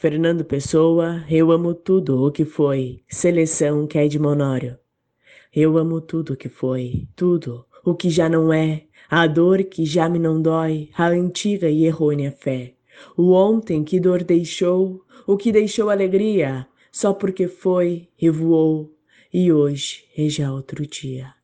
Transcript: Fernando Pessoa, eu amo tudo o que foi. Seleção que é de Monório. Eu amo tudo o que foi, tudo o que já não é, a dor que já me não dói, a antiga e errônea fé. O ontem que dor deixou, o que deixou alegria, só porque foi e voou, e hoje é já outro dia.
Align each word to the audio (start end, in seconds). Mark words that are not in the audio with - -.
Fernando 0.00 0.44
Pessoa, 0.44 1.24
eu 1.28 1.50
amo 1.50 1.74
tudo 1.74 2.24
o 2.24 2.30
que 2.30 2.44
foi. 2.44 3.02
Seleção 3.08 3.84
que 3.84 3.98
é 3.98 4.06
de 4.06 4.16
Monório. 4.16 4.78
Eu 5.52 5.76
amo 5.76 6.00
tudo 6.00 6.34
o 6.34 6.36
que 6.36 6.48
foi, 6.48 7.08
tudo 7.16 7.66
o 7.84 7.96
que 7.96 8.08
já 8.08 8.28
não 8.28 8.52
é, 8.52 8.84
a 9.10 9.26
dor 9.26 9.64
que 9.64 9.84
já 9.84 10.08
me 10.08 10.20
não 10.20 10.40
dói, 10.40 10.88
a 10.96 11.08
antiga 11.08 11.68
e 11.68 11.84
errônea 11.84 12.30
fé. 12.30 12.74
O 13.16 13.32
ontem 13.32 13.82
que 13.82 13.98
dor 13.98 14.22
deixou, 14.22 15.04
o 15.26 15.36
que 15.36 15.50
deixou 15.50 15.90
alegria, 15.90 16.68
só 16.92 17.12
porque 17.12 17.48
foi 17.48 18.08
e 18.22 18.30
voou, 18.30 18.94
e 19.34 19.52
hoje 19.52 20.04
é 20.16 20.28
já 20.28 20.52
outro 20.52 20.86
dia. 20.86 21.37